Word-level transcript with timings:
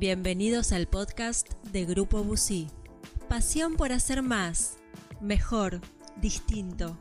Bienvenidos 0.00 0.72
al 0.72 0.86
podcast 0.86 1.46
de 1.72 1.84
Grupo 1.84 2.24
Busí. 2.24 2.68
Pasión 3.28 3.74
por 3.74 3.92
hacer 3.92 4.22
más, 4.22 4.78
mejor, 5.20 5.82
distinto. 6.16 6.96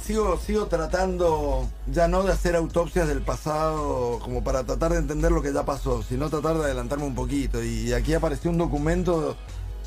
Sigo, 0.00 0.38
sigo 0.38 0.66
tratando 0.66 1.68
ya 1.88 2.06
no 2.06 2.22
de 2.22 2.30
hacer 2.30 2.54
autopsias 2.54 3.08
del 3.08 3.22
pasado 3.22 4.20
como 4.20 4.44
para 4.44 4.62
tratar 4.62 4.92
de 4.92 4.98
entender 4.98 5.32
lo 5.32 5.42
que 5.42 5.52
ya 5.52 5.64
pasó, 5.64 6.04
sino 6.04 6.30
tratar 6.30 6.56
de 6.56 6.66
adelantarme 6.66 7.04
un 7.04 7.16
poquito. 7.16 7.60
Y 7.60 7.92
aquí 7.94 8.14
apareció 8.14 8.52
un 8.52 8.58
documento 8.58 9.36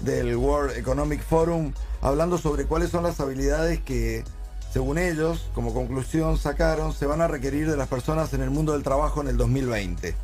del 0.04 0.36
World 0.36 0.76
Economic 0.76 1.24
Forum 1.24 1.72
hablando 2.02 2.38
sobre 2.38 2.66
cuáles 2.66 2.90
son 2.90 3.04
las 3.04 3.22
habilidades 3.22 3.80
que, 3.82 4.26
según 4.72 4.98
ellos, 4.98 5.50
como 5.54 5.74
conclusión 5.74 6.38
sacaron, 6.38 6.94
se 6.94 7.06
van 7.06 7.22
a 7.22 7.28
requerir 7.28 7.70
de 7.70 7.76
las 7.76 7.88
personas 7.88 8.34
en 8.34 8.42
el 8.42 8.50
mundo 8.50 8.74
del 8.74 8.84
trabajo 8.84 9.22
en 9.22 9.28
el 9.28 9.38
2020. 9.38 10.16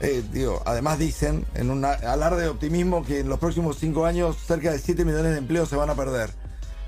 Eh, 0.00 0.22
digo, 0.32 0.60
además 0.66 0.98
dicen, 0.98 1.46
en 1.54 1.70
un 1.70 1.84
alarde 1.84 2.42
de 2.42 2.48
optimismo, 2.48 3.04
que 3.04 3.20
en 3.20 3.28
los 3.28 3.38
próximos 3.38 3.78
cinco 3.78 4.04
años 4.04 4.36
cerca 4.36 4.72
de 4.72 4.78
7 4.78 5.04
millones 5.04 5.32
de 5.32 5.38
empleos 5.38 5.68
se 5.68 5.76
van 5.76 5.88
a 5.88 5.94
perder. 5.94 6.30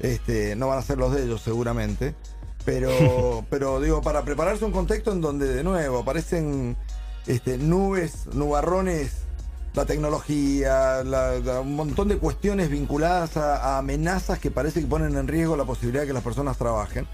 Este, 0.00 0.56
no 0.56 0.68
van 0.68 0.78
a 0.78 0.82
ser 0.82 0.98
los 0.98 1.14
de 1.14 1.24
ellos 1.24 1.40
seguramente. 1.40 2.14
Pero, 2.64 3.44
pero 3.50 3.80
digo, 3.80 4.02
para 4.02 4.24
prepararse 4.24 4.64
un 4.64 4.72
contexto 4.72 5.12
en 5.12 5.20
donde 5.20 5.46
de 5.46 5.62
nuevo 5.62 6.00
aparecen 6.00 6.76
este, 7.26 7.58
nubes, 7.58 8.26
nubarrones, 8.32 9.12
la 9.78 9.86
tecnología, 9.86 11.04
un 11.62 11.76
montón 11.76 12.08
de 12.08 12.18
cuestiones 12.18 12.68
vinculadas 12.68 13.36
a, 13.36 13.78
amenazas 13.78 14.40
que 14.40 14.50
parece 14.50 14.80
que 14.80 14.88
ponen 14.88 15.16
en 15.16 15.28
riesgo 15.28 15.56
la 15.56 15.64
posibilidad 15.64 16.02
de 16.02 16.08
que 16.08 16.12
las 16.12 16.24
personas 16.24 16.58
trabajen. 16.58 17.06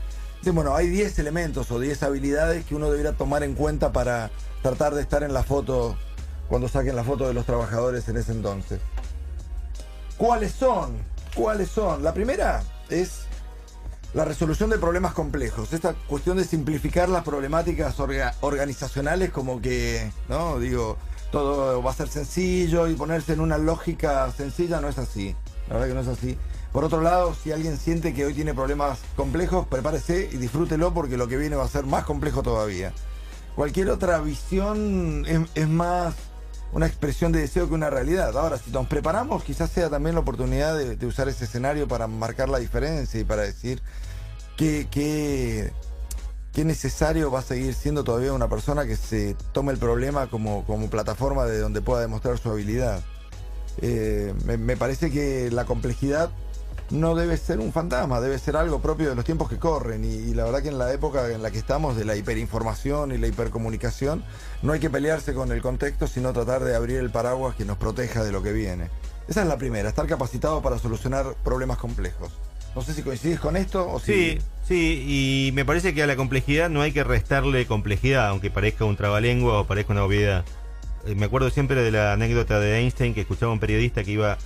bueno, 0.47 0.75
hay 0.75 0.89
10 0.89 1.19
elementos 1.19 1.71
o 1.71 1.79
10 1.79 2.03
habilidades 2.03 2.65
que 2.65 2.75
uno 2.75 2.91
debería 2.91 3.12
tomar 3.12 3.43
en 3.43 3.55
cuenta 3.55 3.93
para 3.93 4.31
tratar 4.62 4.95
de 4.95 5.03
estar 5.03 5.23
en 5.23 5.34
la 5.34 5.43
foto 5.43 5.98
cuando 6.48 6.67
saquen 6.69 6.97
la 6.97 7.05
foto 7.05 7.29
de 7.29 7.34
los 7.34 7.45
trabajadores 7.45 8.09
en 8.09 8.17
ese 8.17 8.33
entonces. 8.33 8.81
¿Cuáles 10.17 10.53
son? 10.53 10.97
¿Cuáles 11.34 11.69
son? 11.69 12.03
La 12.03 12.15
primera 12.15 12.62
es 12.89 13.27
la 14.15 14.25
resolución 14.25 14.71
de 14.71 14.78
problemas 14.78 15.12
complejos, 15.12 15.75
esta 15.75 15.93
cuestión 15.93 16.39
de 16.39 16.45
simplificar 16.45 17.11
las 17.11 17.25
problemáticas 17.25 17.95
organizacionales 18.41 19.31
como 19.31 19.61
que, 19.61 20.11
¿no? 20.31 20.59
Digo, 20.59 20.97
todo 21.35 21.83
va 21.83 21.91
a 21.91 21.95
ser 21.95 22.07
sencillo 22.07 22.87
y 22.87 22.95
ponerse 22.95 23.33
en 23.33 23.41
una 23.41 23.59
lógica 23.59 24.31
sencilla 24.31 24.81
no 24.81 24.89
es 24.89 24.99
así. 24.99 25.35
La 25.67 25.75
verdad 25.75 25.89
que 25.89 25.95
no 25.95 26.01
es 26.01 26.07
así. 26.07 26.39
Por 26.73 26.85
otro 26.85 27.01
lado, 27.01 27.35
si 27.35 27.51
alguien 27.51 27.77
siente 27.77 28.15
que 28.15 28.25
hoy 28.25 28.35
tiene 28.35 28.55
problemas 28.55 29.01
complejos, 29.17 29.67
prepárese 29.67 30.29
y 30.33 30.37
disfrútelo 30.37 30.95
porque 30.95 31.17
lo 31.17 31.27
que 31.27 31.37
viene 31.37 31.57
va 31.57 31.65
a 31.65 31.69
ser 31.69 31.87
más 31.87 32.05
complejo 32.05 32.45
todavía. 32.45 32.93
Cualquier 33.57 33.91
otra 33.91 34.21
visión 34.21 35.27
es, 35.27 35.69
más 35.69 36.15
una 36.73 36.87
expresión 36.87 37.33
de 37.33 37.41
deseo 37.41 37.67
que 37.69 37.75
una 37.75 37.91
realidad. 37.91 38.39
Ahora, 38.39 38.57
si 38.57 38.71
nos 38.71 38.87
preparamos, 38.87 39.43
quizás 39.43 39.71
sea 39.71 39.91
también 39.91 40.15
la 40.15 40.21
oportunidad 40.21 40.79
de 40.79 41.07
usar 41.07 41.29
ese 41.29 41.47
escenario 41.47 41.89
para 41.89 42.07
marcar 42.07 42.49
la 42.49 42.59
diferencia 42.59 43.19
y 43.19 43.25
para 43.25 43.43
decir, 43.43 43.83
qué, 44.57 45.73
qué 46.55 46.64
necesario 46.64 47.30
va 47.30 47.41
a 47.41 47.42
seguir 47.42 47.74
siendo 47.74 48.05
todavía 48.05 48.33
una 48.33 48.48
persona 48.48 48.86
que 48.86 48.97
se 48.97 49.36
tome 49.52 49.72
el 49.72 49.78
problema 49.78 50.28
como, 50.28 50.64
como 50.64 50.88
plataforma 50.88 51.44
de 51.47 51.58
donde 51.58 51.83
pueda 51.83 52.00
demostrar 52.00 52.38
su 52.38 52.48
habilidad. 52.48 53.02
Eh, 53.83 54.33
me, 54.44 54.77
parece 54.77 55.10
que 55.10 55.50
la 55.50 55.64
complejidad 55.64 56.30
no 56.91 57.16
debe 57.16 57.36
ser 57.38 57.58
un 57.58 57.72
fantasma, 57.72 58.20
debe 58.20 58.38
ser 58.38 58.56
algo 58.56 58.80
propio 58.80 59.08
de 59.08 59.16
los 59.16 59.25
tiempos 59.25 59.48
que 59.48 59.58
corren. 59.58 60.05
Y, 60.05 60.14
y, 60.14 60.34
la 60.34 60.44
verdad 60.44 60.62
que 60.62 60.69
en 60.69 60.78
la 60.78 60.92
época 60.92 61.28
en 61.30 61.42
la 61.42 61.50
que 61.50 61.58
estamos 61.58 61.97
de 61.97 62.05
la 62.05 62.14
hiperinformación 62.14 63.10
y 63.10 63.19
la 63.19 63.27
hipercomunicación, 63.27 64.25
no 64.62 64.72
hay 64.72 64.78
que 64.78 64.91
pelearse 64.91 65.34
con 65.34 65.50
el 65.50 65.60
contexto, 65.60 66.06
sino 66.06 66.32
tratar 66.32 66.62
de 66.62 66.76
abrir 66.76 66.98
el 66.98 67.10
paraguas 67.10 67.56
que 67.56 67.64
nos 67.64 67.78
proteja 67.78 68.22
de 68.22 68.31
lo 68.31 68.44
que 68.44 68.53
viene. 68.53 68.91
Esa 69.26 69.43
es 69.43 69.48
la 69.48 69.59
primera, 69.59 69.88
estar 69.88 70.06
capacitado 70.06 70.62
para 70.62 70.78
solucionar 70.78 71.34
problemas 71.43 71.78
complejos. 71.78 72.31
No 72.75 72.83
sé 72.83 72.93
si 72.93 73.03
coincides 73.03 73.39
con 73.39 73.57
esto 73.57 73.89
o 73.89 74.01
Sí, 74.01 74.39
sí, 74.67 75.05
y 75.07 75.53
me 75.53 75.65
parece 75.65 75.95
que 75.95 76.03
a 76.03 76.07
la 76.07 76.17
complejidad 76.17 76.69
no 76.71 76.83
hay 76.83 76.93
que 76.93 77.05
restarle 77.05 77.67
complejidad, 77.67 78.29
aunque 78.29 78.51
parezca 78.51 78.85
un 78.85 78.97
trabalengua 78.97 79.61
o 79.61 79.67
parezca 79.67 79.93
una 79.93 80.05
obviedad. 80.05 80.45
Eh, 81.07 81.15
me 81.15 81.27
acuerdo 81.27 81.51
siempre 81.51 81.81
de 81.83 81.91
la 81.91 82.12
anécdota 82.12 82.59
de 82.59 82.79
Einstein 82.79 83.15
que 83.15 83.21
escuchaba 83.21 83.53
un 83.53 83.61
periodista 83.61 84.03
que 84.03 84.11
iba 84.12 84.39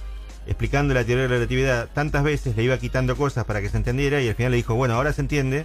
explicando 0.47 0.95
la 0.95 1.05
teoría 1.05 1.23
de 1.23 1.29
la 1.29 1.35
relatividad 1.35 1.89
tantas 1.93 2.23
veces, 2.23 2.57
le 2.57 2.63
iba 2.63 2.79
quitando 2.79 3.17
cosas 3.17 3.45
para 3.45 3.61
que 3.61 3.69
se 3.69 3.77
entendiera 3.77 4.21
y 4.21 4.29
al 4.29 4.35
final 4.35 4.53
le 4.53 4.57
dijo, 4.59 4.75
bueno, 4.75 4.95
ahora 4.95 5.13
se 5.13 5.21
entiende, 5.21 5.65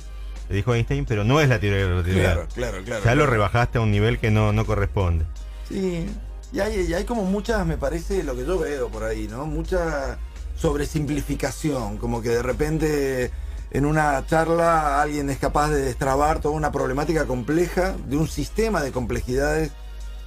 le 0.49 0.55
dijo 0.55 0.73
Einstein, 0.73 1.05
pero 1.05 1.23
no 1.23 1.41
es 1.41 1.49
la 1.49 1.59
teoría 1.59 1.79
de 1.79 1.85
la 1.85 1.89
relatividad. 1.89 2.33
Claro, 2.33 2.47
claro, 2.53 2.83
claro. 2.83 3.03
Ya 3.03 3.15
lo 3.15 3.25
rebajaste 3.25 3.77
a 3.77 3.81
un 3.81 3.91
nivel 3.91 4.19
que 4.19 4.31
no, 4.31 4.53
no 4.53 4.65
corresponde. 4.65 5.25
Sí, 5.67 6.05
y 6.51 6.59
hay, 6.59 6.81
y 6.81 6.93
hay 6.93 7.03
como 7.05 7.23
muchas, 7.23 7.65
me 7.65 7.77
parece, 7.77 8.23
lo 8.23 8.35
que 8.35 8.45
yo 8.45 8.59
veo 8.59 8.89
por 8.89 9.03
ahí, 9.03 9.27
¿no? 9.27 9.45
Muchas 9.45 10.17
sobre 10.55 10.85
simplificación, 10.85 11.97
como 11.97 12.21
que 12.21 12.29
de 12.29 12.43
repente 12.43 13.31
en 13.71 13.85
una 13.85 14.25
charla 14.27 15.01
alguien 15.01 15.29
es 15.29 15.39
capaz 15.39 15.69
de 15.69 15.81
destrabar 15.81 16.39
toda 16.39 16.53
una 16.53 16.71
problemática 16.71 17.25
compleja 17.25 17.95
de 18.07 18.17
un 18.17 18.27
sistema 18.27 18.81
de 18.81 18.91
complejidades 18.91 19.71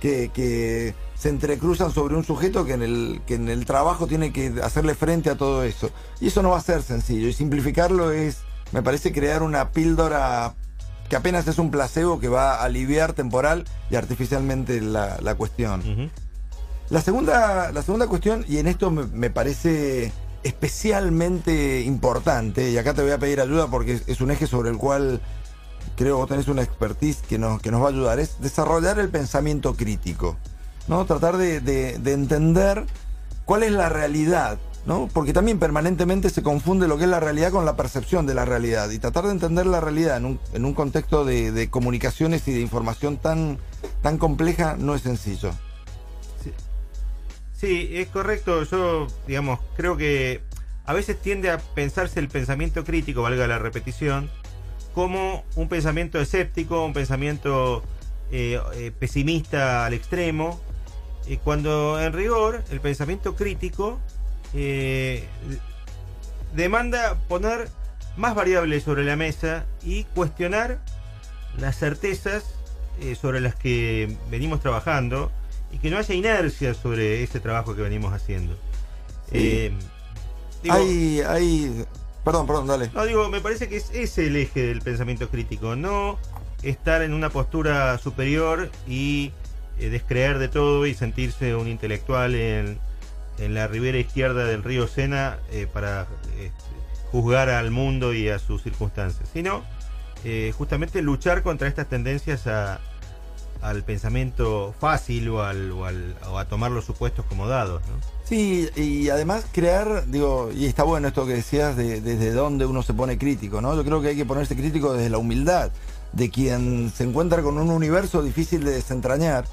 que, 0.00 0.94
se 1.16 1.30
entrecruzan 1.30 1.90
sobre 1.90 2.14
un 2.14 2.24
sujeto 2.24 2.66
que 2.66 2.74
en, 2.74 2.82
el, 2.82 3.22
que 3.26 3.36
en 3.36 3.48
el 3.48 3.64
trabajo 3.64 4.06
tiene 4.06 4.34
que 4.34 4.52
hacerle 4.62 4.94
frente 4.94 5.30
a 5.30 5.36
todo 5.36 5.62
eso. 5.62 5.90
Y 6.20 6.26
eso 6.26 6.42
no 6.42 6.50
va 6.50 6.58
a 6.58 6.60
ser 6.60 6.82
sencillo. 6.82 7.26
Y 7.26 7.32
simplificarlo 7.32 8.10
es, 8.10 8.40
me 8.72 8.82
parece, 8.82 9.12
crear 9.12 9.42
una 9.42 9.70
píldora 9.70 10.54
que 11.08 11.16
apenas 11.16 11.48
es 11.48 11.58
un 11.58 11.70
placebo 11.70 12.20
que 12.20 12.28
va 12.28 12.56
a 12.56 12.64
aliviar 12.64 13.14
temporal 13.14 13.64
y 13.90 13.96
artificialmente 13.96 14.82
la, 14.82 15.34
cuestión. 15.36 16.10
La, 16.90 17.00
segunda, 17.00 17.72
la 17.72 17.82
segunda 17.82 18.06
cuestión, 18.06 18.44
y 18.48 18.58
en 18.58 18.66
esto 18.66 18.90
me 18.90 19.30
parece 19.30 20.12
especialmente 20.42 21.82
importante, 21.82 22.70
y 22.70 22.78
acá 22.78 22.94
te 22.94 23.02
voy 23.02 23.10
a 23.10 23.18
pedir 23.18 23.40
ayuda 23.40 23.66
porque 23.68 24.00
es 24.06 24.20
un 24.20 24.30
eje 24.30 24.46
sobre 24.46 24.70
el 24.70 24.78
cual 24.78 25.20
creo 25.96 26.20
que 26.22 26.30
tenés 26.30 26.48
una 26.48 26.62
expertise 26.62 27.22
que 27.22 27.38
nos, 27.38 27.60
que 27.60 27.70
nos 27.70 27.82
va 27.82 27.86
a 27.86 27.90
ayudar, 27.90 28.20
es 28.20 28.40
desarrollar 28.40 28.98
el 28.98 29.08
pensamiento 29.08 29.74
crítico, 29.74 30.36
¿no? 30.88 31.04
Tratar 31.04 31.36
de, 31.36 31.94
entender 32.04 32.84
cuál 33.44 33.62
es 33.62 33.72
la 33.72 33.88
realidad, 33.88 34.58
¿no? 34.84 35.08
Porque 35.12 35.32
también 35.32 35.58
permanentemente 35.58 36.30
se 36.30 36.42
confunde 36.42 36.86
lo 36.86 36.98
que 36.98 37.04
es 37.04 37.10
la 37.10 37.20
realidad 37.20 37.50
con 37.50 37.64
la 37.64 37.76
percepción 37.76 38.26
de 38.26 38.34
la 38.34 38.44
realidad, 38.44 38.90
y 38.90 38.98
tratar 38.98 39.24
de 39.24 39.32
entender 39.32 39.66
la 39.66 39.80
realidad 39.80 40.18
en 40.18 40.26
un, 40.26 40.40
en 40.52 40.64
un 40.64 40.74
contexto 40.74 41.24
de, 41.24 41.68
comunicaciones 41.70 42.46
y 42.48 42.52
de 42.52 42.60
información 42.60 43.16
tan, 43.16 43.58
tan 44.02 44.18
compleja 44.18 44.76
no 44.78 44.94
es 44.94 45.02
sencillo. 45.02 45.50
Sí, 47.56 47.90
es 47.92 48.08
correcto. 48.08 48.64
Yo, 48.64 49.06
digamos, 49.26 49.60
creo 49.76 49.96
que 49.96 50.42
a 50.84 50.92
veces 50.92 51.20
tiende 51.20 51.50
a 51.50 51.58
pensarse 51.58 52.20
el 52.20 52.28
pensamiento 52.28 52.84
crítico, 52.84 53.22
valga 53.22 53.46
la 53.46 53.58
repetición, 53.58 54.30
como 54.94 55.44
un 55.56 55.68
pensamiento 55.68 56.20
escéptico, 56.20 56.84
un 56.84 56.92
pensamiento 56.92 57.82
eh, 58.30 58.60
eh, 58.74 58.92
pesimista 58.98 59.86
al 59.86 59.94
extremo, 59.94 60.60
eh, 61.26 61.38
cuando 61.42 62.00
en 62.00 62.12
rigor 62.12 62.62
el 62.70 62.80
pensamiento 62.80 63.34
crítico 63.36 63.98
demanda 66.54 67.18
poner 67.28 67.68
más 68.16 68.34
variables 68.34 68.84
sobre 68.84 69.04
la 69.04 69.16
mesa 69.16 69.66
y 69.82 70.04
cuestionar 70.04 70.78
las 71.58 71.76
certezas 71.76 72.44
sobre 73.20 73.40
las 73.40 73.54
que 73.54 74.16
venimos 74.30 74.60
trabajando 74.60 75.30
y 75.76 75.78
que 75.78 75.90
no 75.90 75.98
haya 75.98 76.14
inercia 76.14 76.72
sobre 76.72 77.22
ese 77.22 77.38
trabajo 77.38 77.76
que 77.76 77.82
venimos 77.82 78.14
haciendo. 78.14 78.56
Eh, 79.30 79.72
hay, 80.70 81.20
hay, 81.20 81.84
perdón, 82.24 82.46
perdón, 82.46 82.66
dale. 82.66 82.90
No, 82.94 83.04
digo, 83.04 83.28
me 83.28 83.42
parece 83.42 83.68
que 83.68 83.76
es 83.76 83.90
ese 83.90 84.28
el 84.28 84.36
eje 84.36 84.62
del 84.62 84.80
pensamiento 84.80 85.28
crítico, 85.28 85.76
no 85.76 86.18
estar 86.62 87.02
en 87.02 87.12
una 87.12 87.28
postura 87.28 87.98
superior 87.98 88.70
y 88.88 89.32
eh, 89.78 89.90
descreer 89.90 90.38
de 90.38 90.48
todo 90.48 90.86
y 90.86 90.94
sentirse 90.94 91.54
un 91.54 91.68
intelectual 91.68 92.34
en, 92.34 92.78
en 93.38 93.52
la 93.52 93.66
ribera 93.66 93.98
izquierda 93.98 94.46
del 94.46 94.62
río 94.62 94.88
Sena 94.88 95.40
eh, 95.52 95.66
para 95.70 96.06
este, 96.40 96.64
juzgar 97.12 97.50
al 97.50 97.70
mundo 97.70 98.14
y 98.14 98.30
a 98.30 98.38
sus 98.38 98.62
circunstancias, 98.62 99.28
sino 99.30 99.62
justamente 100.58 101.02
luchar 101.02 101.44
contra 101.44 101.68
estas 101.68 101.88
tendencias 101.88 102.48
a, 102.48 102.80
al 103.66 103.82
pensamiento 103.82 104.74
fácil 104.78 105.28
o, 105.30 105.42
al, 105.42 105.72
o, 105.72 106.38
a 106.38 106.44
tomar 106.46 106.70
los 106.70 106.84
supuestos 106.84 107.24
como 107.26 107.48
dados. 107.48 107.82
Sí, 108.24 108.68
y 108.76 109.08
además 109.08 109.44
crear, 109.52 110.06
digo, 110.06 110.50
y 110.54 110.66
está 110.66 110.84
bueno 110.84 111.08
esto 111.08 111.26
que 111.26 111.34
decías 111.34 111.76
de 111.76 112.00
desde 112.00 112.32
dónde 112.32 112.64
uno 112.66 112.82
se 112.82 112.94
pone 112.94 113.18
crítico, 113.18 113.60
¿no? 113.60 113.74
Yo 113.74 113.84
creo 113.84 114.00
que 114.00 114.08
hay 114.08 114.16
que 114.16 114.24
ponerse 114.24 114.54
crítico 114.54 114.92
desde 114.92 115.10
la 115.10 115.18
humildad, 115.18 115.70
de 116.12 116.30
quien 116.30 116.92
se 116.94 117.04
encuentra 117.04 117.42
con 117.42 117.58
un 117.58 117.70
universo 117.70 118.22
difícil 118.22 118.64
de 118.64 118.72
desentrañar. 118.72 119.44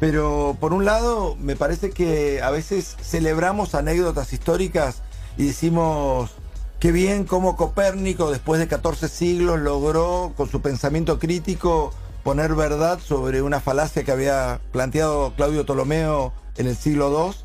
Pero 0.00 0.56
por 0.58 0.72
un 0.72 0.84
lado, 0.84 1.36
me 1.36 1.54
parece 1.54 1.90
que 1.90 2.42
a 2.42 2.50
veces 2.50 2.96
celebramos 3.00 3.76
anécdotas 3.76 4.32
históricas 4.32 5.02
y 5.38 5.46
decimos, 5.46 6.32
qué 6.80 6.90
bien 6.90 7.24
cómo 7.24 7.56
Copérnico, 7.56 8.32
después 8.32 8.58
de 8.58 8.66
14 8.66 9.08
siglos, 9.08 9.60
logró 9.60 10.32
con 10.36 10.50
su 10.50 10.60
pensamiento 10.60 11.20
crítico 11.20 11.92
poner 12.22 12.54
verdad 12.54 12.98
sobre 13.00 13.42
una 13.42 13.60
falacia 13.60 14.04
que 14.04 14.12
había 14.12 14.60
planteado 14.70 15.34
Claudio 15.36 15.64
Ptolomeo 15.64 16.32
en 16.56 16.66
el 16.66 16.76
siglo 16.76 17.10
II. 17.10 17.36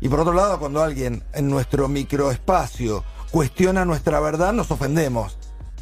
Y 0.00 0.08
por 0.08 0.20
otro 0.20 0.32
lado, 0.32 0.58
cuando 0.58 0.82
alguien 0.82 1.22
en 1.32 1.48
nuestro 1.48 1.88
microespacio 1.88 3.04
cuestiona 3.30 3.84
nuestra 3.84 4.20
verdad, 4.20 4.52
nos 4.52 4.70
ofendemos. 4.70 5.36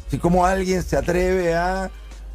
Si 0.09 0.17
como 0.17 0.45
alguien 0.45 0.83
se 0.83 0.97
atreve 0.97 1.55
a, 1.55 1.91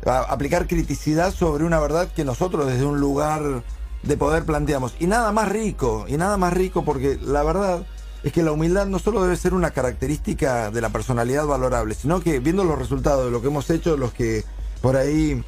a 0.06 0.18
aplicar 0.20 0.66
criticidad 0.66 1.32
sobre 1.34 1.64
una 1.64 1.80
verdad 1.80 2.08
que 2.08 2.24
nosotros 2.24 2.66
desde 2.66 2.86
un 2.86 3.00
lugar 3.00 3.64
de 4.02 4.16
poder 4.16 4.44
planteamos. 4.44 4.94
Y 4.98 5.06
nada 5.06 5.32
más 5.32 5.48
rico, 5.48 6.06
y 6.08 6.16
nada 6.16 6.36
más 6.36 6.52
rico 6.52 6.84
porque 6.84 7.18
la 7.20 7.42
verdad 7.42 7.86
es 8.22 8.32
que 8.32 8.42
la 8.42 8.52
humildad 8.52 8.86
no 8.86 8.98
solo 8.98 9.22
debe 9.22 9.36
ser 9.36 9.54
una 9.54 9.70
característica 9.70 10.70
de 10.70 10.80
la 10.80 10.88
personalidad 10.88 11.46
valorable, 11.46 11.94
sino 11.94 12.20
que 12.22 12.38
viendo 12.38 12.64
los 12.64 12.78
resultados 12.78 13.26
de 13.26 13.30
lo 13.30 13.40
que 13.42 13.48
hemos 13.48 13.68
hecho, 13.70 13.96
los 13.96 14.12
que 14.12 14.44
por 14.80 14.96
ahí 14.96 15.42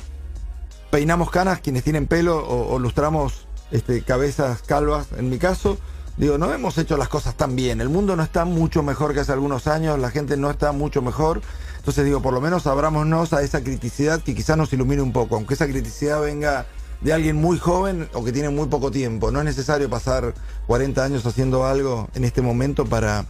peinamos 0.90 1.30
canas, 1.30 1.60
quienes 1.60 1.84
tienen 1.84 2.06
pelo 2.06 2.46
o, 2.46 2.78
lustramos 2.78 3.46
este, 3.70 4.02
cabezas 4.02 4.62
calvas, 4.62 5.08
en 5.16 5.28
mi 5.28 5.38
caso, 5.38 5.78
digo, 6.16 6.38
no 6.38 6.52
hemos 6.52 6.78
hecho 6.78 6.96
las 6.96 7.08
cosas 7.08 7.36
tan 7.36 7.56
bien, 7.56 7.80
el 7.80 7.88
mundo 7.88 8.16
no 8.16 8.22
está 8.22 8.44
mucho 8.44 8.82
mejor 8.82 9.14
que 9.14 9.20
hace 9.20 9.32
algunos 9.32 9.66
años, 9.66 9.98
la 9.98 10.10
gente 10.10 10.36
no 10.36 10.50
está 10.50 10.72
mucho 10.72 11.02
mejor, 11.02 11.42
entonces 11.78 12.04
digo, 12.04 12.22
por 12.22 12.32
lo 12.32 12.40
menos 12.40 12.66
abrámonos 12.66 13.32
a 13.32 13.42
esa 13.42 13.62
criticidad 13.62 14.22
que 14.22 14.34
quizás 14.34 14.56
nos 14.56 14.72
ilumine 14.72 15.02
un 15.02 15.12
poco, 15.12 15.36
aunque 15.36 15.54
esa 15.54 15.66
criticidad 15.66 16.20
venga 16.20 16.66
de 17.00 17.12
alguien 17.12 17.36
muy 17.36 17.58
joven 17.58 18.08
o 18.14 18.24
que 18.24 18.32
tiene 18.32 18.48
muy 18.48 18.66
poco 18.68 18.90
tiempo. 18.90 19.30
No 19.30 19.38
es 19.40 19.44
necesario 19.44 19.88
pasar 19.88 20.34
40 20.66 21.04
años 21.04 21.26
haciendo 21.26 21.66
algo 21.66 22.08
en 22.14 22.24
este 22.24 22.42
momento 22.42 22.86
para 22.86 23.26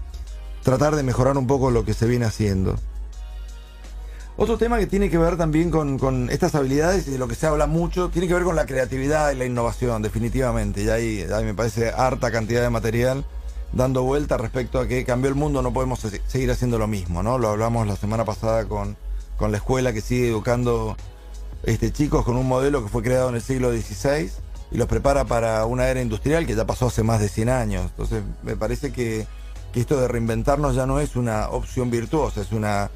tratar 0.62 0.96
de 0.96 1.02
mejorar 1.02 1.36
un 1.36 1.46
poco 1.46 1.70
lo 1.70 1.84
que 1.84 1.94
se 1.94 2.06
viene 2.06 2.24
haciendo. 2.24 2.76
Otro 4.38 4.58
tema 4.58 4.78
que 4.78 4.86
tiene 4.86 5.08
que 5.08 5.16
ver 5.16 5.38
también 5.38 5.70
con, 5.70 6.28
estas 6.30 6.54
habilidades 6.54 7.08
y 7.08 7.10
de 7.10 7.18
lo 7.18 7.26
que 7.26 7.34
se 7.34 7.46
habla 7.46 7.66
mucho, 7.66 8.10
tiene 8.10 8.28
que 8.28 8.34
ver 8.34 8.44
con 8.44 8.54
la 8.54 8.66
creatividad 8.66 9.32
y 9.32 9.36
la 9.36 9.46
innovación, 9.46 10.02
definitivamente. 10.02 10.82
Y 10.82 10.88
ahí, 10.90 11.26
me 11.42 11.54
parece 11.54 11.90
harta 11.90 12.30
cantidad 12.30 12.62
de 12.62 12.70
material 12.70 13.24
dando 13.72 14.02
vuelta 14.02 14.36
respecto 14.36 14.78
a 14.78 14.86
que 14.86 15.04
cambió 15.04 15.28
el 15.28 15.34
mundo, 15.34 15.62
no 15.62 15.72
podemos 15.72 16.00
seguir 16.26 16.50
haciendo 16.50 16.78
lo 16.78 16.86
mismo, 16.86 17.22
¿no? 17.22 17.38
Lo 17.38 17.48
hablamos 17.48 17.86
la 17.86 17.96
semana 17.96 18.24
pasada 18.24 18.66
con, 18.66 18.96
con 19.36 19.50
la 19.50 19.58
escuela 19.58 19.92
que 19.92 20.00
sigue 20.00 20.28
educando 20.28 20.96
este, 21.62 21.90
chicos 21.90 22.24
con 22.24 22.36
un 22.36 22.46
modelo 22.46 22.82
que 22.82 22.88
fue 22.88 23.02
creado 23.02 23.28
en 23.28 23.34
el 23.34 23.42
siglo 23.42 23.72
XVI 23.72 24.30
y 24.70 24.76
los 24.76 24.86
prepara 24.86 25.24
para 25.24 25.64
una 25.66 25.88
era 25.88 26.00
industrial 26.00 26.46
que 26.46 26.54
ya 26.54 26.66
pasó 26.66 26.86
hace 26.86 27.02
más 27.02 27.20
de 27.20 27.28
100 27.28 27.48
años. 27.48 27.84
Entonces 27.90 28.22
me 28.42 28.56
parece 28.56 28.92
que, 28.92 29.26
esto 29.74 30.00
de 30.00 30.08
reinventarnos 30.08 30.74
ya 30.74 30.86
no 30.86 31.00
es 31.00 31.16
una 31.16 31.50
opción 31.50 31.90
virtuosa, 31.90 32.40
es, 32.40 32.50
una, 32.52 32.90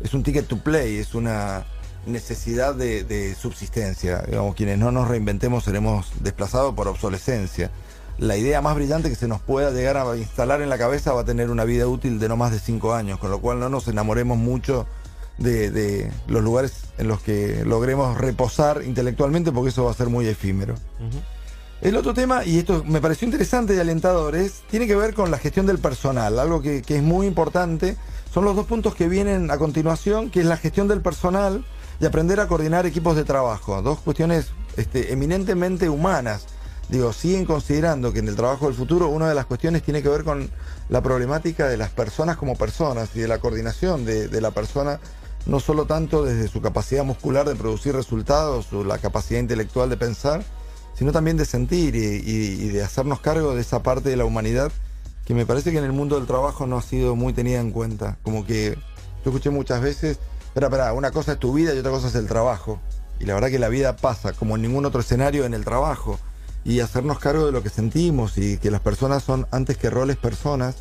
es 0.00 0.14
un 0.14 0.22
ticket 0.22 0.46
to 0.46 0.58
play, 0.58 0.98
es 0.98 1.14
una 1.14 1.64
necesidad 2.06 2.74
de, 2.74 3.36
subsistencia. 3.38 4.22
Digamos, 4.22 4.54
quienes 4.54 4.78
no 4.78 4.90
nos 4.92 5.08
reinventemos 5.08 5.64
seremos 5.64 6.10
desplazados 6.20 6.74
por 6.74 6.88
obsolescencia. 6.88 7.70
La 8.18 8.36
idea 8.36 8.60
más 8.60 8.74
brillante 8.74 9.08
que 9.08 9.14
se 9.16 9.28
nos 9.28 9.40
pueda 9.40 9.70
llegar 9.70 9.96
a 9.96 10.16
instalar 10.16 10.60
en 10.60 10.68
la 10.68 10.78
cabeza 10.78 11.12
va 11.12 11.22
a 11.22 11.24
tener 11.24 11.50
una 11.50 11.64
vida 11.64 11.86
útil 11.86 12.18
de 12.18 12.28
no 12.28 12.36
más 12.36 12.52
de 12.52 12.58
5 12.58 12.94
años, 12.94 13.18
con 13.18 13.30
lo 13.30 13.40
cual 13.40 13.58
no 13.58 13.68
nos 13.68 13.88
enamoremos 13.88 14.36
mucho 14.36 14.86
de, 15.38 16.10
los 16.28 16.42
lugares 16.42 16.72
en 16.98 17.08
los 17.08 17.20
que 17.22 17.64
logremos 17.64 18.18
reposar 18.18 18.82
intelectualmente, 18.84 19.52
porque 19.52 19.70
eso 19.70 19.84
va 19.84 19.90
a 19.90 19.94
ser 19.94 20.08
muy 20.08 20.26
efímero. 20.26 20.74
El 21.80 21.96
otro 21.96 22.14
tema, 22.14 22.44
y 22.44 22.58
esto 22.58 22.84
me 22.86 23.00
pareció 23.00 23.26
interesante 23.26 23.74
y 23.74 23.78
alentador, 23.78 24.36
es, 24.36 24.62
tiene 24.70 24.86
que 24.86 24.94
ver 24.94 25.14
con 25.14 25.32
la 25.32 25.38
gestión 25.38 25.66
del 25.66 25.78
personal, 25.78 26.38
algo 26.38 26.62
que, 26.62 26.82
es 26.86 27.02
muy 27.02 27.26
importante. 27.26 27.96
Son 28.32 28.44
los 28.44 28.56
dos 28.56 28.66
puntos 28.66 28.94
que 28.94 29.08
vienen 29.08 29.50
a 29.50 29.58
continuación, 29.58 30.30
que 30.30 30.40
es 30.40 30.46
la 30.46 30.56
gestión 30.56 30.88
del 30.88 31.02
personal 31.02 31.64
y 32.00 32.06
aprender 32.06 32.40
a 32.40 32.48
coordinar 32.48 32.86
equipos 32.86 33.16
de 33.16 33.24
trabajo. 33.24 33.82
Dos 33.82 34.00
cuestiones 34.00 34.52
este, 34.76 35.12
eminentemente 35.12 35.88
humanas. 35.88 36.46
Digo, 36.88 37.12
siguen 37.12 37.44
considerando 37.44 38.12
que 38.12 38.20
en 38.20 38.28
el 38.28 38.36
trabajo 38.36 38.66
del 38.66 38.74
futuro 38.74 39.08
una 39.08 39.28
de 39.28 39.34
las 39.34 39.46
cuestiones 39.46 39.82
tiene 39.82 40.02
que 40.02 40.08
ver 40.08 40.24
con 40.24 40.50
la 40.88 41.02
problemática 41.02 41.68
de 41.68 41.76
las 41.76 41.90
personas 41.90 42.36
como 42.36 42.56
personas 42.56 43.10
y 43.14 43.20
de 43.20 43.28
la 43.28 43.38
coordinación 43.38 44.04
de, 44.04 44.28
de 44.28 44.40
la 44.40 44.50
persona 44.50 44.98
no 45.46 45.60
solo 45.60 45.86
tanto 45.86 46.24
desde 46.24 46.48
su 46.48 46.60
capacidad 46.60 47.04
muscular 47.04 47.48
de 47.48 47.54
producir 47.54 47.94
resultados 47.94 48.72
o 48.72 48.84
la 48.84 48.98
capacidad 48.98 49.40
intelectual 49.40 49.90
de 49.90 49.96
pensar, 49.96 50.44
sino 50.94 51.12
también 51.12 51.36
de 51.36 51.44
sentir 51.44 51.94
y, 51.96 52.68
de 52.68 52.82
hacernos 52.82 53.20
cargo 53.20 53.54
de 53.54 53.60
esa 53.60 53.82
parte 53.82 54.08
de 54.08 54.16
la 54.16 54.24
humanidad 54.24 54.70
que 55.26 55.34
me 55.34 55.46
parece 55.46 55.70
que 55.70 55.78
en 55.78 55.84
el 55.84 55.92
mundo 55.92 56.16
del 56.16 56.26
trabajo 56.26 56.66
no 56.66 56.78
ha 56.78 56.82
sido 56.82 57.16
muy 57.16 57.32
tenida 57.32 57.60
en 57.60 57.70
cuenta. 57.70 58.18
Como 58.22 58.44
que 58.44 58.76
yo 59.24 59.30
escuché 59.30 59.50
muchas 59.50 59.80
veces, 59.80 60.18
espera, 60.46 60.66
espera, 60.66 60.92
una 60.92 61.10
cosa 61.10 61.32
es 61.32 61.38
tu 61.38 61.52
vida 61.52 61.74
y 61.74 61.78
otra 61.78 61.92
cosa 61.92 62.08
es 62.08 62.14
el 62.14 62.26
trabajo. 62.26 62.80
Y 63.20 63.24
la 63.24 63.34
verdad 63.34 63.50
que 63.50 63.58
la 63.58 63.68
vida 63.68 63.96
pasa, 63.96 64.32
como 64.32 64.56
en 64.56 64.62
ningún 64.62 64.84
otro 64.84 65.00
escenario, 65.00 65.44
en 65.44 65.54
el 65.54 65.64
trabajo. 65.64 66.18
Y 66.64 66.80
hacernos 66.80 67.18
cargo 67.18 67.46
de 67.46 67.52
lo 67.52 67.62
que 67.62 67.68
sentimos 67.68 68.36
y 68.38 68.58
que 68.58 68.70
las 68.70 68.80
personas 68.80 69.22
son, 69.22 69.46
antes 69.50 69.76
que 69.76 69.90
roles, 69.90 70.16
personas, 70.16 70.76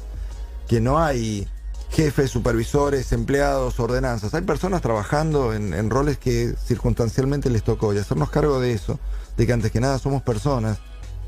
que 0.68 0.80
no 0.80 1.00
hay 1.00 1.48
jefes, 1.92 2.32
supervisores, 2.32 3.12
empleados, 3.12 3.80
ordenanzas. 3.80 4.34
Hay 4.34 4.42
personas 4.42 4.82
trabajando 4.82 5.54
en, 5.54 5.90
roles 5.90 6.18
que 6.18 6.54
circunstancialmente 6.66 7.50
les 7.50 7.64
tocó 7.64 7.94
y 7.94 7.98
hacernos 7.98 8.30
cargo 8.30 8.60
de 8.60 8.74
eso, 8.74 9.00
de 9.38 9.46
que 9.46 9.54
antes 9.54 9.72
que 9.72 9.82
nada 9.82 10.00
somos 10.00 10.22
personas 10.22 10.80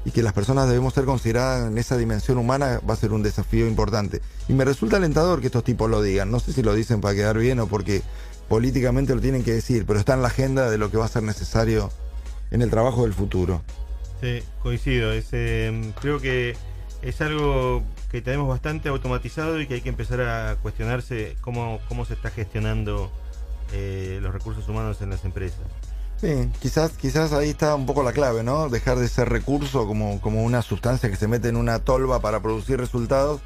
y 0.06 0.12
que 0.12 0.24
las 0.24 0.34
personas 0.34 0.68
debemos 0.68 0.94
ser 0.94 1.06
consideradas 1.06 1.68
en 1.72 1.78
esa 1.78 1.98
dimensión 1.98 2.38
humana 2.38 2.80
va 2.88 2.94
a 2.94 2.98
ser 2.98 3.14
un 3.14 3.24
desafío 3.24 3.68
importante. 3.68 4.22
Y 4.48 4.54
me 4.54 4.66
resulta 4.66 4.98
alentador 4.98 5.40
que 5.40 5.48
estos 5.48 5.64
tipos 5.64 5.90
lo 5.90 6.02
digan. 6.02 6.30
No 6.30 6.40
sé 6.40 6.54
si 6.54 6.62
lo 6.62 6.74
dicen 6.74 7.02
para 7.02 7.16
quedar 7.16 7.38
bien 7.38 7.60
o 7.60 7.68
porque 7.68 8.02
políticamente 8.50 9.16
lo 9.16 9.22
tienen 9.22 9.44
que 9.44 9.54
decir, 9.54 9.86
pero 9.86 10.00
está 10.00 10.14
en 10.14 10.22
la 10.22 10.28
agenda 10.28 10.70
de 10.70 10.78
lo 10.78 10.92
que 10.92 10.98
va 10.98 11.06
a 11.06 11.10
ser 11.10 11.24
necesario 11.24 11.90
en 12.52 12.62
el 12.62 12.70
trabajo 12.70 13.04
del 13.04 13.14
futuro. 13.14 13.62
Sí, 14.22 14.42
coincido. 14.62 15.12
Em, 15.14 15.92
creo 15.94 16.20
que 16.20 16.56
es 17.02 17.22
algo 17.22 17.84
que 18.12 18.22
tenemos 18.22 18.48
bastante 18.48 18.90
automatizado 18.90 19.60
y 19.60 19.68
que 19.68 19.76
hay 19.76 19.82
que 19.82 19.90
empezar 19.90 20.22
a 20.22 20.56
cuestionarse 20.62 21.36
cómo, 21.42 21.80
cómo 21.88 22.06
se 22.06 22.14
está 22.14 22.30
gestionando 22.30 23.12
eh, 23.74 24.20
los 24.22 24.34
recursos 24.34 24.68
humanos 24.70 25.02
en 25.02 25.10
las 25.10 25.26
empresas. 25.26 25.60
Sí, 26.24 26.50
quizás, 26.62 26.92
quizás 26.92 27.34
ahí 27.34 27.50
está 27.50 27.76
un 27.76 27.86
poco 27.86 28.02
la 28.02 28.14
clave, 28.14 28.44
¿no? 28.44 28.70
Dejar 28.70 28.98
de 28.98 29.10
ser 29.10 29.28
recurso 29.28 29.86
como, 29.86 30.22
como 30.22 30.42
una 30.44 30.62
sustancia 30.62 31.10
que 31.10 31.18
se 31.18 31.28
mete 31.28 31.50
en 31.50 31.58
una 31.58 31.80
tolva 31.80 32.22
para 32.22 32.42
producir 32.42 32.80
resultados 32.80 33.42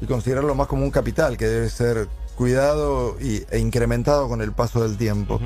y 0.00 0.06
considerarlo 0.06 0.54
más 0.54 0.66
como 0.66 0.82
un 0.82 0.90
capital 0.90 1.36
que 1.36 1.46
debe 1.46 1.68
ser 1.68 2.08
cuidado 2.34 3.18
y, 3.20 3.44
e 3.50 3.58
incrementado 3.58 4.30
con 4.30 4.40
el 4.40 4.52
paso 4.52 4.82
del 4.82 4.96
tiempo. 4.96 5.40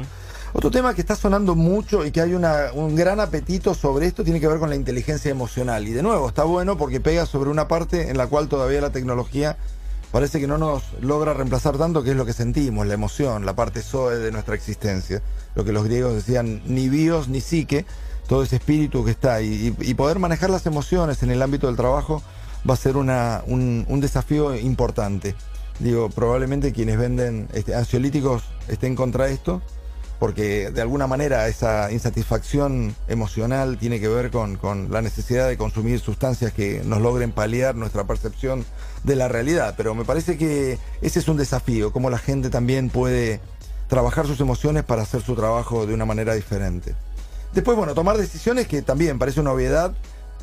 Otro 0.53 0.71
tema 0.71 0.95
que 0.95 1.01
está 1.01 1.17
sonando 1.17 1.57
mucho 1.57 2.07
y 2.07 2.13
que 2.13 2.21
hay 2.21 2.35
un 2.35 2.95
gran 2.95 3.19
apetito 3.19 3.75
sobre 3.75 4.07
esto 4.07 4.23
tiene 4.23 4.39
que 4.39 4.47
ver 4.47 4.61
con 4.61 4.71
la 4.71 4.77
inteligencia 4.77 5.29
emocional. 5.29 5.89
Y 5.89 5.91
de 5.91 6.05
nuevo, 6.05 6.29
está 6.29 6.45
bueno 6.45 6.79
porque 6.79 7.01
pega 7.01 7.27
sobre 7.27 7.51
una 7.51 7.67
parte 7.67 8.11
en 8.11 8.17
la 8.17 8.29
cual 8.29 8.47
todavía 8.47 8.81
la 8.81 8.93
tecnología 8.93 9.57
parece 10.11 10.41
que 10.41 10.47
no 10.47 10.59
nos 10.59 10.83
logra 11.01 11.35
reemplazar 11.35 11.77
tanto, 11.79 12.03
que 12.03 12.11
es 12.11 12.17
lo 12.17 12.27
que 12.27 12.33
sentimos, 12.33 12.87
la 12.87 12.95
emoción, 12.95 13.45
la 13.47 13.55
parte 13.55 13.83
zoe 13.83 14.17
de 14.17 14.33
nuestra 14.33 14.55
existencia. 14.55 15.23
Lo 15.55 15.65
que 15.65 15.73
los 15.73 15.85
griegos 15.85 16.15
decían, 16.15 16.63
ni 16.67 16.89
bios 16.89 17.29
ni 17.29 17.41
psique, 17.41 17.85
todo 18.29 18.43
ese 18.43 18.57
espíritu 18.57 19.05
que 19.05 19.11
está. 19.11 19.41
Y, 19.43 19.71
poder 19.95 20.19
manejar 20.19 20.51
las 20.51 20.67
emociones 20.67 21.23
en 21.23 21.31
el 21.31 21.43
ámbito 21.43 21.67
del 21.67 21.77
trabajo 21.77 22.23
va 22.69 22.75
a 22.75 22.77
ser 22.77 22.97
un, 22.97 24.01
desafío 24.01 24.55
importante. 24.57 25.35
Digo, 25.79 26.09
probablemente 26.09 26.73
quienes 26.73 26.99
venden 26.99 27.49
este, 27.53 27.75
ansiolíticos 27.75 28.45
estén 28.69 28.97
contra 28.97 29.29
esto, 29.29 29.61
porque 30.19 30.71
de 30.71 30.81
alguna 30.81 31.07
manera 31.07 31.47
esa 31.49 31.93
insatisfacción 31.93 32.95
emocional 33.09 33.77
tiene 33.79 34.01
que 34.01 34.09
ver 34.09 34.31
con, 34.31 34.59
la 34.91 35.03
necesidad 35.03 35.49
de 35.49 35.57
consumir 35.59 36.01
sustancias 36.01 36.53
que 36.53 36.83
nos 36.85 37.03
logren 37.03 37.33
paliar 37.33 37.75
nuestra 37.75 38.05
percepción 38.05 38.65
de 39.05 39.17
la 39.17 39.29
realidad. 39.29 39.75
Pero 39.77 39.95
me 39.95 40.05
parece 40.05 40.39
que 40.39 40.79
ese 41.03 41.19
es 41.19 41.29
un 41.29 41.37
desafío, 41.37 41.93
cómo 41.93 42.09
la 42.09 42.19
gente 42.19 42.49
también 42.49 42.89
puede 42.89 43.41
trabajar 43.89 44.27
sus 44.27 44.41
emociones 44.41 44.85
para 44.85 45.03
hacer 45.03 45.23
su 45.23 45.35
trabajo 45.35 45.87
de 45.87 45.95
una 45.95 46.07
manera 46.07 46.35
diferente. 46.35 46.95
Después, 47.53 47.77
bueno, 47.77 47.95
tomar 47.95 48.17
decisiones 48.17 48.67
que 48.67 48.83
también 48.83 49.19
parece 49.19 49.41
una 49.41 49.53
obviedad 49.53 49.95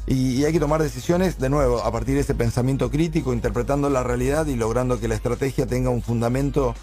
y, 0.06 0.36
y 0.36 0.46
hay 0.46 0.54
que 0.54 0.60
tomar 0.60 0.82
decisiones 0.82 1.40
de 1.40 1.50
nuevo 1.50 1.84
a 1.84 1.92
partir 1.92 2.16
de 2.16 2.22
ese 2.22 2.36
pensamiento 2.36 2.92
crítico, 2.92 3.34
interpretando 3.34 3.90
la 3.90 4.04
realidad 4.04 4.46
y 4.46 4.56
logrando 4.56 5.00
que 5.00 5.08
la 5.08 5.16
estrategia 5.16 5.66
tenga 5.66 5.90
un 5.90 6.02
fundamento 6.02 6.76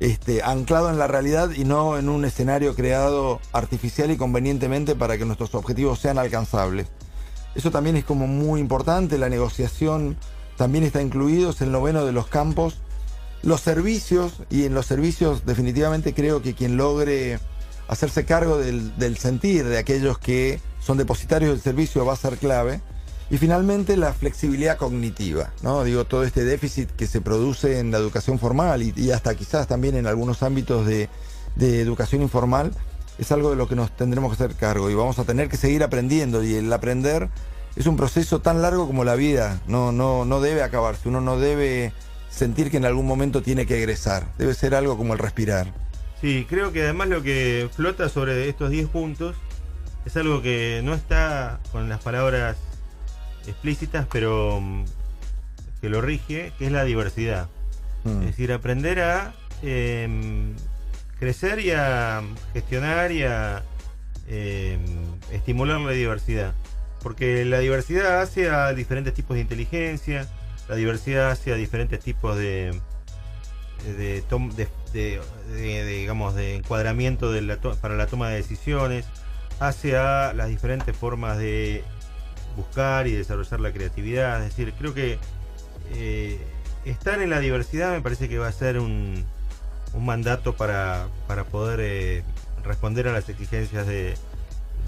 este, 0.00 0.42
anclado 0.42 0.90
en 0.90 0.98
la 0.98 1.06
realidad 1.06 1.50
y 1.50 1.64
no 1.64 1.98
en 1.98 2.08
un 2.08 2.24
escenario 2.24 2.74
creado 2.74 3.40
artificial 3.52 4.10
y 4.10 4.16
convenientemente 4.16 4.94
para 4.94 5.18
que 5.18 5.24
nuestros 5.24 5.54
objetivos 5.54 5.98
sean 5.98 6.18
alcanzables. 6.18 6.88
Eso 7.54 7.70
también 7.70 7.96
es 7.96 8.04
como 8.04 8.26
muy 8.26 8.60
importante, 8.60 9.18
la 9.18 9.28
negociación 9.28 10.16
también 10.56 10.84
está 10.84 11.02
incluido, 11.02 11.50
es 11.50 11.60
el 11.60 11.72
noveno 11.72 12.04
de 12.04 12.12
los 12.12 12.26
campos. 12.26 12.78
Los 13.42 13.60
servicios, 13.60 14.34
y 14.50 14.64
en 14.64 14.74
los 14.74 14.86
servicios 14.86 15.46
definitivamente 15.46 16.12
creo 16.12 16.42
que 16.42 16.54
quien 16.54 16.76
logre 16.76 17.38
hacerse 17.86 18.24
cargo 18.24 18.58
del, 18.58 18.96
del 18.98 19.16
sentir 19.16 19.64
de 19.64 19.78
aquellos 19.78 20.18
que 20.18 20.60
son 20.80 20.98
depositarios 20.98 21.52
del 21.52 21.60
servicio 21.60 22.04
va 22.04 22.12
a 22.12 22.16
ser 22.16 22.36
clave. 22.36 22.80
Y 23.30 23.36
finalmente 23.36 23.96
la 23.96 24.14
flexibilidad 24.14 24.78
cognitiva, 24.78 25.52
¿no? 25.62 25.84
Digo, 25.84 26.06
todo 26.06 26.24
este 26.24 26.44
déficit 26.44 26.90
que 26.90 27.06
se 27.06 27.20
produce 27.20 27.78
en 27.78 27.90
la 27.90 27.98
educación 27.98 28.38
formal 28.38 28.82
y, 28.82 29.10
hasta 29.10 29.34
quizás 29.34 29.66
también 29.66 29.96
en 29.96 30.06
algunos 30.06 30.42
ámbitos 30.42 30.86
de, 30.86 31.08
educación 31.58 32.22
informal, 32.22 32.72
es 33.18 33.32
algo 33.32 33.50
de 33.50 33.56
lo 33.56 33.68
que 33.68 33.74
nos 33.74 33.94
tendremos 33.94 34.30
que 34.30 34.44
hacer 34.44 34.56
cargo 34.56 34.88
y 34.90 34.94
vamos 34.94 35.18
a 35.18 35.24
tener 35.24 35.48
que 35.48 35.56
seguir 35.56 35.82
aprendiendo 35.82 36.42
y 36.44 36.54
el 36.54 36.72
aprender 36.72 37.28
es 37.74 37.86
un 37.86 37.96
proceso 37.96 38.40
tan 38.40 38.62
largo 38.62 38.86
como 38.86 39.04
la 39.04 39.16
vida, 39.16 39.60
no, 39.66 39.92
no, 39.92 40.24
no 40.24 40.40
debe 40.40 40.62
acabarse, 40.62 41.08
uno 41.08 41.20
no 41.20 41.38
debe 41.38 41.92
sentir 42.30 42.70
que 42.70 42.76
en 42.76 42.84
algún 42.84 43.06
momento 43.06 43.42
tiene 43.42 43.66
que 43.66 43.76
egresar, 43.78 44.26
debe 44.38 44.54
ser 44.54 44.74
algo 44.74 44.96
como 44.96 45.12
el 45.12 45.18
respirar. 45.18 45.74
Sí, 46.20 46.46
creo 46.48 46.72
que 46.72 46.82
además 46.82 47.08
lo 47.08 47.22
que 47.22 47.68
flota 47.74 48.08
sobre 48.08 48.48
estos 48.48 48.70
10 48.70 48.88
puntos 48.88 49.36
es 50.06 50.16
algo 50.16 50.40
que 50.40 50.80
no 50.84 50.94
está 50.94 51.60
con 51.72 51.88
las 51.88 52.00
palabras 52.00 52.56
explícitas, 53.48 54.06
pero 54.10 54.60
mm, 54.60 54.84
que 55.80 55.88
lo 55.88 56.00
rige, 56.00 56.52
que 56.58 56.66
es 56.66 56.72
la 56.72 56.84
diversidad. 56.84 57.48
Mm. 58.04 58.20
Es 58.20 58.26
decir, 58.26 58.52
aprender 58.52 59.00
a 59.00 59.34
em, 59.62 60.54
crecer 61.18 61.60
y 61.60 61.72
a 61.72 62.22
gestionar 62.52 63.12
y 63.12 63.24
a 63.24 63.62
em, 64.28 64.80
estimular 65.32 65.80
la 65.80 65.92
diversidad. 65.92 66.54
Porque 67.02 67.44
la 67.44 67.60
diversidad 67.60 68.20
hace 68.20 68.50
a 68.50 68.72
diferentes 68.72 69.14
tipos 69.14 69.34
de 69.36 69.42
inteligencia, 69.42 70.26
la 70.68 70.74
diversidad 70.74 71.30
hace 71.30 71.52
a 71.52 71.56
diferentes 71.56 72.00
tipos 72.00 72.36
de, 72.36 72.78
de, 74.92 75.22
digamos, 75.86 76.34
de 76.34 76.56
encuadramiento 76.56 77.32
para 77.80 77.96
la 77.96 78.06
toma 78.06 78.28
de 78.30 78.36
decisiones, 78.36 79.06
hace 79.60 79.96
a 79.96 80.32
las 80.34 80.48
diferentes 80.48 80.96
formas 80.96 81.38
de 81.38 81.84
buscar 82.58 83.06
y 83.06 83.12
desarrollar 83.12 83.60
la 83.60 83.72
creatividad. 83.72 84.42
Es 84.42 84.50
decir, 84.50 84.74
creo 84.76 84.92
que 84.92 85.18
eh, 85.94 86.38
estar 86.84 87.22
en 87.22 87.30
la 87.30 87.40
diversidad 87.40 87.92
me 87.92 88.02
parece 88.02 88.28
que 88.28 88.38
va 88.38 88.48
a 88.48 88.52
ser 88.52 88.78
un, 88.78 89.24
mandato 89.98 90.54
para, 90.54 91.08
para 91.26 91.44
poder 91.44 91.80
eh, 91.80 92.22
responder 92.62 93.08
a 93.08 93.12
las 93.12 93.28
exigencias 93.28 93.86
de, 93.86 94.14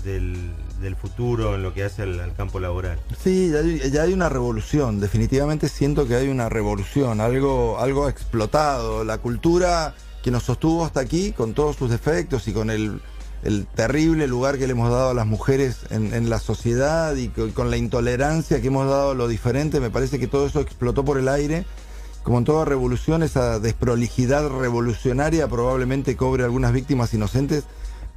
del, 0.05 0.97
futuro 1.01 1.55
en 1.55 1.63
lo 1.63 1.73
que 1.73 1.85
hace 1.85 2.03
al, 2.03 2.35
campo 2.37 2.61
laboral. 2.61 2.99
Sí, 3.23 3.51
ya 3.91 4.03
hay, 4.03 4.13
una 4.13 4.29
revolución, 4.29 5.01
definitivamente 5.01 5.69
siento 5.69 6.07
que 6.07 6.17
hay 6.17 6.29
una 6.29 6.49
revolución, 6.49 7.21
algo, 7.21 7.79
algo 7.79 8.09
explotado, 8.09 9.05
la 9.05 9.19
cultura 9.19 9.95
que 10.23 10.31
nos 10.31 10.43
sostuvo 10.43 10.85
hasta 10.85 11.01
aquí 11.01 11.33
con 11.33 11.55
todos 11.55 11.77
sus 11.77 11.91
defectos 11.91 12.47
y 12.49 12.53
con 12.53 12.71
el, 12.71 13.01
terrible 13.75 14.27
lugar 14.27 14.59
que 14.59 14.67
le 14.67 14.73
hemos 14.73 14.91
dado 14.91 15.11
a 15.11 15.15
las 15.15 15.27
mujeres 15.27 15.79
en, 15.91 16.29
la 16.29 16.39
sociedad 16.39 17.17
y 17.17 17.29
con, 17.29 17.71
la 17.71 17.77
intolerancia 17.77 18.61
que 18.61 18.67
hemos 18.67 18.89
dado 18.89 19.13
a 19.13 19.15
lo 19.15 19.29
diferente, 19.29 19.81
me 19.81 19.91
parece 19.91 20.19
que 20.19 20.27
todo 20.27 20.47
eso 20.47 20.61
explotó 20.61 21.05
por 21.05 21.19
el 21.19 21.29
aire. 21.29 21.65
Como 22.23 22.37
en 22.37 22.45
toda 22.45 22.67
revolución, 22.67 23.23
esa 23.23 23.59
desprolijidad 23.59 24.47
revolucionaria 24.49 25.49
probablemente 25.49 26.17
cobre 26.17 26.45
algunas 26.45 26.73
víctimas 26.73 27.15
inocentes 27.15 27.65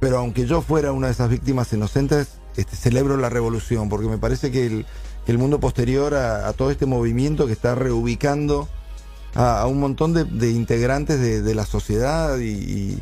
pero 0.04 0.18
aunque 0.18 0.46
yo 0.46 0.60
fuera 0.60 0.92
una 0.92 1.06
de 1.06 1.14
esas 1.14 1.30
víctimas 1.30 1.72
inocentes, 1.72 2.28
este, 2.56 2.76
celebro 2.76 3.16
la 3.16 3.30
revolución, 3.30 3.88
porque 3.88 4.06
me 4.06 4.18
parece 4.18 4.50
que 4.50 4.84
el, 5.26 5.38
mundo 5.38 5.60
posterior 5.60 6.14
a, 6.14 6.52
todo 6.52 6.70
este 6.70 6.84
movimiento 6.84 7.46
que 7.46 7.54
está 7.54 7.74
reubicando 7.74 8.68
a, 9.34 9.66
un 9.66 9.80
montón 9.80 10.12
de, 10.12 10.50
integrantes 10.50 11.20
de, 11.20 11.54
la 11.54 11.64
sociedad 11.64 12.38
y, 12.38 13.00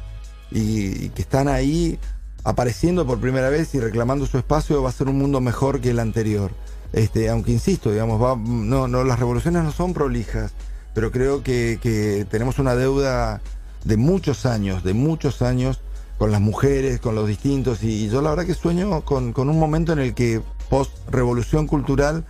que 0.52 1.22
están 1.22 1.48
ahí 1.48 1.98
apareciendo 2.44 3.06
por 3.06 3.20
primera 3.20 3.48
vez 3.48 3.74
y 3.74 3.80
reclamando 3.80 4.26
su 4.26 4.38
espacio, 4.38 4.82
va 4.82 4.88
a 4.88 4.92
ser 4.92 5.08
un 5.08 5.18
mundo 5.18 5.40
mejor 5.40 5.80
que 5.80 5.90
el 5.90 5.98
anterior. 5.98 6.52
Este, 6.92 7.28
aunque 7.28 7.52
insisto, 7.52 7.90
digamos, 7.90 8.38
no, 8.38 8.88
no, 8.88 9.04
las 9.04 9.18
revoluciones 9.18 9.62
no 9.62 9.72
son 9.72 9.94
prolijas, 9.94 10.52
pero 10.94 11.10
creo 11.10 11.42
que, 11.42 11.78
que 11.80 12.26
tenemos 12.30 12.58
una 12.58 12.74
deuda 12.74 13.40
de 13.84 13.96
muchos 13.96 14.46
años, 14.46 14.84
de 14.84 14.92
muchos 14.92 15.42
años 15.42 15.80
con 16.18 16.30
las 16.30 16.40
mujeres, 16.40 17.00
con 17.00 17.14
los 17.14 17.26
distintos. 17.26 17.82
Y, 17.82 18.08
yo 18.08 18.22
la 18.22 18.30
verdad 18.30 18.46
que 18.46 18.54
sueño 18.54 19.04
con, 19.04 19.34
un 19.36 19.58
momento 19.58 19.92
en 19.92 19.98
el 19.98 20.14
que, 20.14 20.40
post 20.70 20.92
revolución 21.10 21.66
cultural, 21.66 22.24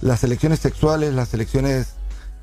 las 0.00 0.24
elecciones 0.24 0.60
sexuales, 0.60 1.12
las 1.14 1.34
elecciones 1.34 1.93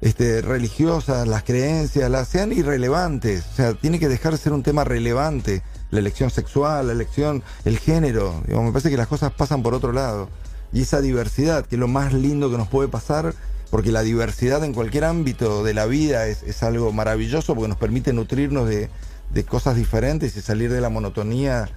este, 0.02 0.42
religiosas, 0.42 1.28
las 1.28 1.44
creencias, 1.44 2.10
las 2.10 2.28
sean 2.28 2.52
irrelevantes. 2.52 3.46
O 3.54 3.56
sea, 3.56 3.74
tiene 3.74 4.00
que 4.00 4.10
dejar 4.10 4.34
de 4.34 4.38
ser 4.38 4.54
un 4.54 4.64
tema 4.64 4.84
relevante. 4.84 5.62
La 5.92 6.00
elección 6.00 6.30
sexual, 6.30 6.88
la 6.88 6.94
elección, 6.94 7.44
el 7.66 7.78
género. 7.78 8.42
me 8.48 8.72
parece 8.72 8.90
que 8.90 8.98
las 8.98 9.08
cosas 9.08 9.32
pasan 9.32 9.64
por 9.64 9.74
otro 9.74 9.92
lado. 9.92 10.30
Y 10.74 10.82
esa 10.82 11.02
diversidad, 11.02 11.66
que 11.66 11.76
es 11.76 11.80
lo 11.80 11.88
más 11.88 12.14
lindo 12.14 12.50
que 12.50 12.58
nos 12.58 12.68
puede 12.68 12.88
pasar, 12.88 13.34
porque 13.70 13.92
la 13.92 14.02
diversidad 14.02 14.64
en 14.64 14.74
cualquier 14.74 15.04
ámbito 15.04 15.64
de 15.64 15.74
la 15.74 15.86
vida 15.86 16.28
es, 16.28 16.44
es 16.44 16.64
algo 16.64 16.92
maravilloso, 16.92 17.56
porque 17.56 17.70
nos 17.70 17.78
permite 17.78 18.14
nutrirnos 18.14 18.68
de, 18.68 18.90
de 19.34 19.44
cosas 19.44 19.76
diferentes 19.76 20.36
y 20.36 20.42
salir 20.42 20.72
de 20.72 20.82
la 20.82 20.90
monotonía 20.90 21.70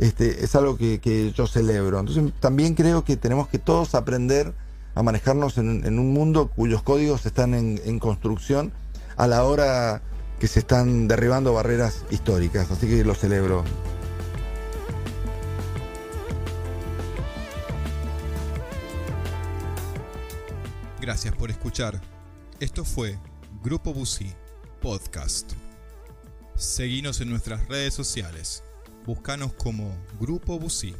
este, 0.00 0.44
es 0.44 0.54
algo 0.54 0.76
que, 0.76 1.32
yo 1.36 1.46
celebro. 1.46 2.00
Entonces 2.00 2.32
también 2.40 2.74
creo 2.74 3.04
que 3.04 3.16
tenemos 3.16 3.48
que 3.48 3.58
todos 3.58 3.94
aprender 3.94 4.54
a 4.94 5.02
manejarnos 5.02 5.58
en, 5.58 5.98
un 5.98 6.12
mundo 6.12 6.48
cuyos 6.48 6.82
códigos 6.82 7.24
están 7.26 7.54
en, 7.54 7.98
construcción 7.98 8.72
a 9.16 9.26
la 9.26 9.44
hora 9.44 10.02
que 10.38 10.48
se 10.48 10.60
están 10.60 11.08
derribando 11.08 11.52
barreras 11.52 12.04
históricas. 12.10 12.70
Así 12.70 12.88
que 12.88 13.04
lo 13.04 13.14
celebro. 13.14 13.64
Gracias 21.00 21.34
por 21.34 21.50
escuchar. 21.50 22.00
Esto 22.60 22.84
fue 22.84 23.18
Grupo 23.62 23.92
Busi 23.92 24.32
Podcast. 24.80 25.52
Seguinos 26.54 27.20
en 27.20 27.30
nuestras 27.30 27.66
redes 27.68 27.94
sociales. 27.94 28.62
Búscanos 29.06 29.54
como 29.54 29.96
Grupo 30.20 30.58
Busí. 30.58 30.94